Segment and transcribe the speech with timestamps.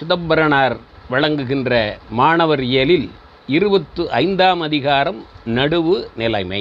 [0.00, 0.74] சிதம்பரனார்
[1.10, 1.72] வழங்குகின்ற
[2.18, 3.10] மாணவர் இயலில்
[3.46, 5.18] இருபத்து ஐந்தாம் அதிகாரம்
[5.56, 6.60] நடுவு நிலைமை.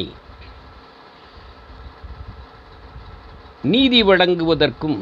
[3.73, 4.97] நீதி வழங்குவதற்கும்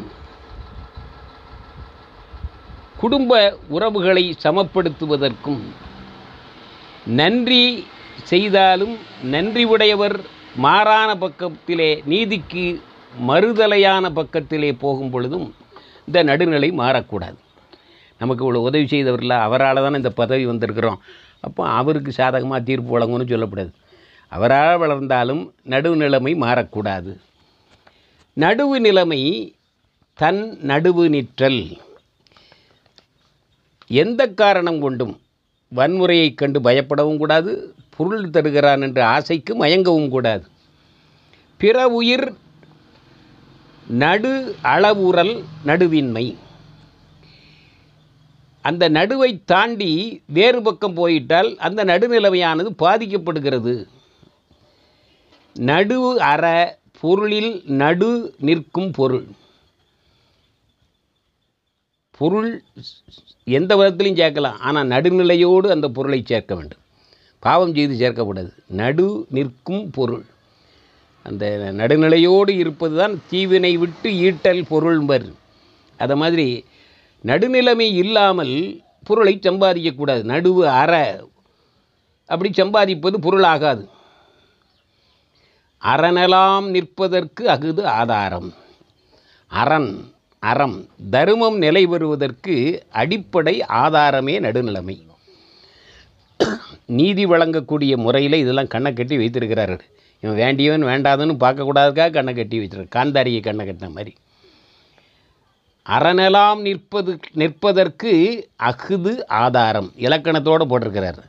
[2.98, 5.64] குடும்ப உறவுகளை சமப்படுத்துவதற்கும்
[7.22, 7.64] நன்றி
[8.24, 8.96] செய்தாலும்
[9.36, 10.18] நன்றி உடையவர்
[10.68, 12.68] மாறான பக்கத்திலே நீதிக்கு
[13.28, 15.50] மறுதலையான பக்கத்திலே போகும் பொழுதும்
[16.06, 17.38] இந்த நடுநிலை மாறக்கூடாது.
[18.20, 20.98] நமக்கு இவ்வளோ உதவி செய்தவரில் அவரால் தானே இந்த பதவி வந்திருக்கிறோம்.
[21.40, 23.72] அப்போ அவருக்கு சாதகமாக தீர்ப்பு வழங்கணும்னு சொல்லக்கூடாது
[24.28, 27.20] அவரால் வளர்ந்தாலும் நடுநிலைமை மாறக்கூடாது.
[28.36, 29.56] நடுவு நிலைமை
[30.14, 31.78] தன் நடுவு நிற்றல்.
[33.88, 35.20] எந்த காரணம் கொண்டும்
[35.76, 40.48] வன்முறையைக் கண்டு பயப்படவும் கூடாது பொருள் தருகிறான் என்ற ஆசைக்கு மயங்கவும் கூடாது.
[41.58, 42.34] பிற உயிர்
[43.88, 46.36] நடு அளவுறல் நடுவின்மை.
[48.70, 49.92] அந்த நடுவை தாண்டி
[50.38, 53.76] வேறு பக்கம் போயிட்டால் அந்த நடுநிலைமையானது பாதிக்கப்படுகிறது.
[55.56, 56.46] நடுவு அற
[57.02, 58.10] பொருளில் நடு
[58.48, 59.28] நிற்கும் பொருள்.
[62.20, 62.50] பொருள்
[63.58, 64.58] எந்த விதத்திலையும் சேர்க்கலாம்.
[64.68, 66.84] ஆனால் நடுநிலையோடு அந்த பொருளை சேர்க்க வேண்டும்.
[67.44, 70.26] பாவம் செய்து சேர்க்கக்கூடாது நடு நிற்கும் பொருள்.
[71.26, 71.46] அந்த
[71.80, 75.38] நடுநிலையோடு இருப்பது தான் தீவினை விட்டு ஈட்டல் பொருள் வரும்
[76.04, 76.48] அதை மாதிரி
[77.26, 80.24] நடுநிலைமை இல்லாமல் பொருளை சம்பாதிக்கக்கூடாது.
[80.24, 81.24] நடுவு அற.
[82.26, 83.84] அப்படி சம்பாதிப்பது பொருளாகாது.
[85.82, 88.54] அறனெல்லாம் நிற்பதற்கு அகுது ஆதாரம்.
[89.48, 89.92] அரண்
[90.40, 95.06] அறம் தருமம் நிலை பெறுவதற்கு அடிப்படை ஆதாரமே நடுநிலைமை.
[96.86, 99.82] நீதி வழங்கக்கூடிய முறையில் இதெல்லாம் கண்ணை கட்டி வைத்திருக்கிறார்கள்
[100.22, 104.14] இவன் வேண்டியவன் வேண்டாதன்னு பார்க்கக்கூடாதுக்காக கண்ணை கட்டி வச்சிருக்க காந்தாரியை கண்ணை கட்டின மாதிரி.
[105.96, 108.12] அறனெல்லாம் நிற்பது நிற்பதற்கு
[108.70, 109.90] அகுது ஆதாரம்.
[110.06, 111.22] இலக்கணத்தோடு போட்டிருக்கிறார்.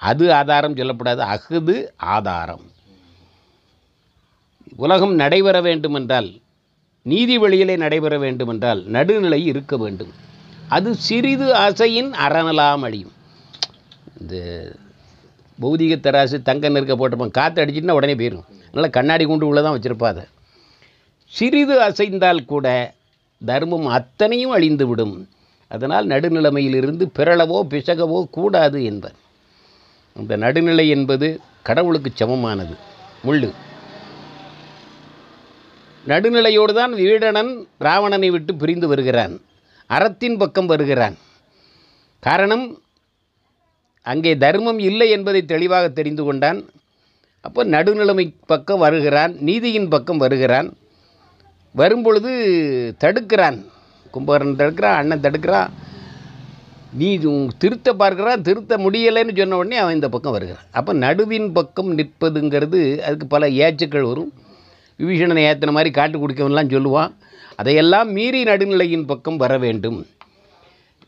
[0.00, 1.76] அது ஆதாரம் சொல்லப்படாது அகுது
[2.16, 2.64] ஆதாரம்.
[4.84, 6.30] உலகம் நடைபெற வேண்டுமென்றால்
[7.06, 10.12] நீதி வழியிலே நடைபெற வேண்டுமென்றால் நடுநிலை இருக்க வேண்டும்.
[10.76, 13.14] அது சிறிது அசையின் அறநலாம் அழியும்.
[14.20, 14.34] இந்த
[15.62, 20.08] பௌதிக தராசு தங்க நெருக்க போட்டிருப்பான் காற்று அடிச்சுட்டுனா உடனே போயிடும் அதனால் கண்ணாடி குண்டு உள்ளே தான் வச்சுருப்பா
[20.12, 20.24] அதை
[21.32, 22.66] சிறிது அசைந்தால் கூட
[23.44, 25.26] தர்மம் அத்தனையும் அழிந்துவிடும்.
[25.68, 29.14] அதனால் நடுநிலைமையிலிருந்து பிறளவோ பிசகவோ கூடாது என்பர்.
[30.14, 32.74] அந்த நடுநிலை என்பது கடவுளுக்கு சமமானது.
[33.24, 33.50] முள்ளு.
[36.04, 39.40] நடுநிலையோடு தான் வீடணன் ராவணனை விட்டு பிரிந்து வருகிறான்.
[39.86, 41.16] அறத்தின் பக்கம் வருகிறான்.
[42.20, 42.78] காரணம்
[44.02, 46.70] அங்கே தர்மம் இல்லை என்பதை தெளிவாக தெரிந்து கொண்டான்.
[47.40, 50.76] அப்போ நடுநிலைமை பக்கம் வருகிறான் நீதியின் பக்கம் வருகிறான்.
[51.76, 52.30] வரும்பொழுது
[53.00, 53.64] தடுக்கிறான்.
[54.10, 55.68] கும்பகரன் தடுக்கிறான் அண்ணன் தடுக்கிறான்.
[56.92, 57.18] நீ
[57.58, 60.64] திருத்த பார்க்குறான் திருத்த முடியலைன்னு சொன்ன உடனே அவன் இந்த பக்கம் வருகிறான்.
[60.70, 64.32] அப்போ நடுவின் பக்கம் நிற்பதுங்கிறது அதுக்கு பல ஏச்சுக்கள் வரும்.
[64.98, 67.12] விபீஷணனை ஏற்றின மாதிரி காட்டு குடிக்கவன்லாம் சொல்லுவான்.
[67.56, 70.06] அதையெல்லாம் மீறி நடுநிலையின் பக்கம் வர வேண்டும்.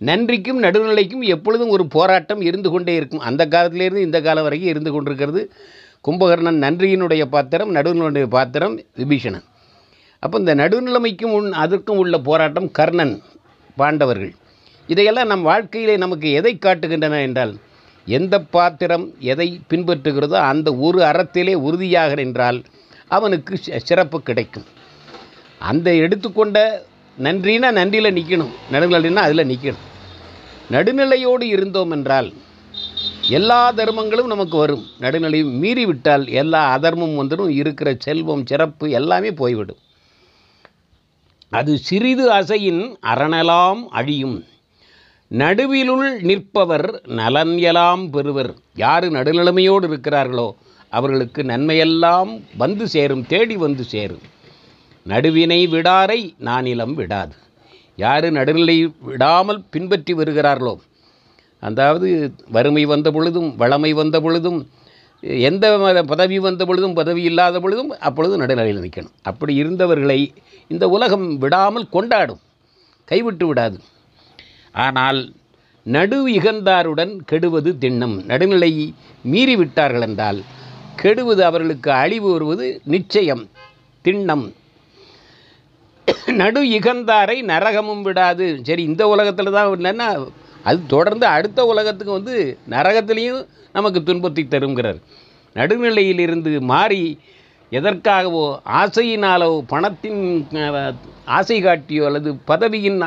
[0.01, 3.21] நன்றிக்கும் நடுநிலைக்கும் எப்பொழுதும் ஒரு போராட்டம் இருந்து கொண்டே இருக்கும்.
[3.21, 5.53] அந்த காலத்திலேருந்து இந்த காலம் வரைக்கும் இருந்து கொண்டிருக்கிறது.
[6.09, 9.45] கும்பகர்ணன் நன்றியினுடைய பாத்திரம் நடுநிலையுடைய பாத்திரம் விபீஷணன்.
[10.23, 13.15] அப்போ இந்த நடுநிலைமைக்கும் உன் அதற்கும் உள்ள போராட்டம் கர்ணன்
[13.81, 14.33] பாண்டவர்கள்.
[14.89, 17.53] இதையெல்லாம் நம் வாழ்க்கையிலே நமக்கு எதை காட்டுகின்றன என்றால்
[18.07, 22.59] எந்த பாத்திரம் எதை பின்பற்றுகிறதோ அந்த ஒரு அறத்திலே உறுதியாக நின்றால்
[23.17, 23.55] அவனுக்கு
[23.89, 24.67] சிறப்பு கிடைக்கும்.
[25.71, 26.59] அந்த எடுத்துக்கொண்ட
[27.17, 29.87] நன்றினா நன்றியில் நிற்கணும் நடுநிலைன்னா அதில் நிற்கணும்
[30.75, 32.29] நடுநிலையோடு இருந்தோம் என்றால்
[33.39, 34.85] எல்லா தர்மங்களும் நமக்கு வரும்.
[35.05, 37.53] நடுநிலையும் மீறிவிட்டால் எல்லா அதர்மம் வந்துடும்.
[37.63, 39.81] இருக்கிற செல்வம் சிறப்பு எல்லாமே போய்விடும்.
[41.59, 42.83] அது சிறிது அசையின்
[43.13, 44.37] அரணலாம் அழியும்.
[45.31, 46.87] நடுவிலுள் நிற்பவர்
[47.19, 48.51] நலன் எலாம் பெறுவர்.
[48.83, 50.49] யார் நடுநிலைமையோடு இருக்கிறார்களோ
[50.93, 52.31] அவர்களுக்கு நன்மையெல்லாம்
[52.63, 54.25] வந்து சேரும் தேடி வந்து சேரும்.
[55.07, 57.35] நடுவினை விடாரை நானிலம் விடாது.
[58.05, 58.79] யார் நடுநிலை
[59.11, 60.75] விடாமல் பின்பற்றி வருகிறார்களோ
[61.69, 62.09] அதாவது
[62.55, 64.61] வறுமை வந்த பொழுதும் வளமை வந்த பொழுதும்
[65.49, 65.67] எந்த
[66.13, 69.15] பதவி வந்த பொழுதும் பதவி இல்லாத பொழுதும் அப்பொழுது நடுநிலையில் நிற்கணும்.
[69.31, 70.21] அப்படி இருந்தவர்களை
[70.71, 72.41] இந்த உலகம் விடாமல் கொண்டாடும்.
[73.09, 73.79] கைவிட்டு விடாது.
[74.87, 75.21] ஆனால்
[75.87, 78.17] நடு இகந்தாருடன் கெடுவது திண்ணம்.
[78.31, 78.73] நடுநிலை
[79.33, 80.41] மீறிவிட்டார்கள் என்றால்
[81.03, 83.45] கெடுவது அவர்களுக்கு அழிவு வருவது நிச்சயம்
[84.05, 84.45] திண்ணம்.
[86.41, 88.47] நடு இகந்தாரை நரகமும் விடாது.
[88.69, 90.09] சரி இந்த உலகத்தில் தான் என்னென்னா
[90.65, 95.03] அது தொடர்ந்து அடுத்த உலகத்துக்கு வந்து நரகத்திலையும் நமக்கு துன்பத்தை தருங்கிறார்.
[95.55, 97.19] நடுநிலையிலிருந்து மாறி
[97.71, 100.47] எதற்காகவோ ஆசையினாலோ பணத்தின்
[101.25, 103.05] ஆசை காட்டியோ அல்லது பதவியின்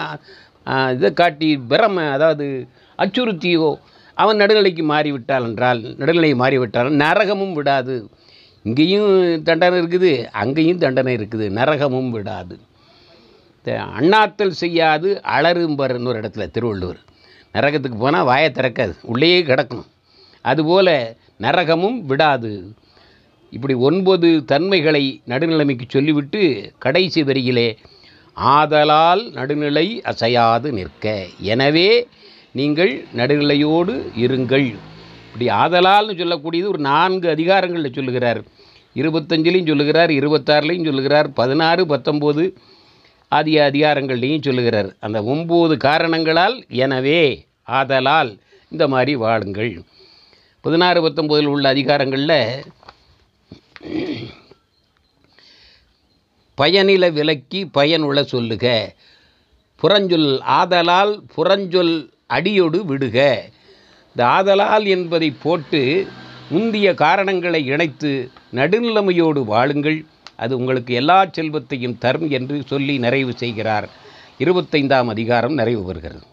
[0.91, 2.67] இதை காட்டி பிரம அதாவது
[2.97, 3.75] அச்சுறுத்தியோ
[4.13, 8.09] அவன் நடுநிலைக்கு மாறிவிட்டால் என்றால் நடுநிலை மாறிவிட்டால் நரகமும் விடாது.
[8.63, 12.59] இங்கேயும் தண்டனை இருக்குது அங்கேயும் தண்டனை இருக்குது நரகமும் விடாது.
[13.63, 16.99] த- அண்ணாத்தல் செய்யாது அலரும்பர்னு ஒரு இடத்துல திருவள்ளுவர்.
[17.55, 18.93] நரகத்துக்கு போனால் வாயை திறக்காது.
[19.11, 19.85] உள்ளேயே கிடக்கும்
[20.51, 20.95] அதுபோல்
[21.45, 22.51] நரகமும் விடாது.
[23.55, 26.41] இப்படி ஒன்பது தன்மைகளை நடுநிலைமைக்கு சொல்லிவிட்டு
[26.85, 27.69] கடைசி வரியிலே
[28.37, 31.05] ஆதலால் நடுநிலை அசையாது நிற்க.
[31.53, 31.89] எனவே
[32.59, 33.93] நீங்கள் நடுநிலையோடு
[34.23, 34.67] இருங்கள்.
[35.27, 38.41] இப்படி ஆதலால்னு சொல்லக்கூடியது ஒரு நான்கு அதிகாரங்களில் சொல்லுகிறார்.
[39.01, 42.43] இருபத்தஞ்சிலையும் சொல்லுகிறார் இருபத்தாறுலையும் சொல்லுகிறார் பதினாறு பத்தொம்போது
[43.31, 44.95] ஆதிய அதிகாரங்கள்லையும் சொல்லுகிறார்.
[44.99, 48.39] அந்த ஒம்பது காரணங்களால் எனவே ஆதலால்
[48.69, 49.83] இந்த மாதிரி வாழுங்கள்.
[50.61, 52.63] பதினாறு பத்தொம்போதில் உள்ள அதிகாரங்களில்
[56.57, 58.95] பயனில விலக்கி பயனுள்ள சொல்லுக.
[59.81, 63.17] புறஞ்சொல் ஆதலால் புறஞ்சொல் அடியோடு விடுக.
[64.07, 66.07] இந்த ஆதலால் என்பதை போட்டு
[66.49, 70.05] முந்திய காரணங்களை இணைத்து நடுநிலைமையோடு வாழுங்கள்.
[70.37, 73.89] அது உங்களுக்கு எல்லா செல்வத்தையும் தரும் என்று சொல்லி நிறைவு செய்கிறார்.
[74.39, 76.23] இருபத்தைந்தாம் அதிகாரம் நிறைவு பெறுகிறது